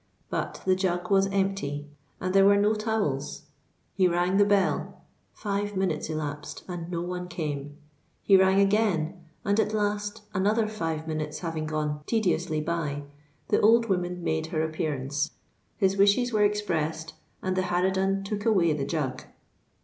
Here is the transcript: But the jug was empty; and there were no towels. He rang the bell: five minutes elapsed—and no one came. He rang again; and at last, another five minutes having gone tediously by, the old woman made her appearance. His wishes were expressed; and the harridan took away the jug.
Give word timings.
But 0.31 0.63
the 0.65 0.75
jug 0.75 1.11
was 1.11 1.27
empty; 1.27 1.87
and 2.19 2.33
there 2.33 2.43
were 2.43 2.57
no 2.57 2.73
towels. 2.73 3.43
He 3.93 4.07
rang 4.07 4.37
the 4.37 4.45
bell: 4.45 5.03
five 5.31 5.75
minutes 5.75 6.09
elapsed—and 6.09 6.89
no 6.89 7.03
one 7.03 7.27
came. 7.27 7.77
He 8.23 8.35
rang 8.35 8.59
again; 8.59 9.21
and 9.45 9.59
at 9.59 9.75
last, 9.75 10.23
another 10.33 10.67
five 10.67 11.07
minutes 11.07 11.41
having 11.41 11.67
gone 11.67 12.01
tediously 12.07 12.61
by, 12.61 13.03
the 13.49 13.59
old 13.61 13.89
woman 13.89 14.23
made 14.23 14.47
her 14.47 14.63
appearance. 14.63 15.33
His 15.77 15.95
wishes 15.97 16.33
were 16.33 16.43
expressed; 16.45 17.13
and 17.43 17.55
the 17.55 17.65
harridan 17.69 18.23
took 18.23 18.43
away 18.43 18.73
the 18.73 18.85
jug. 18.85 19.25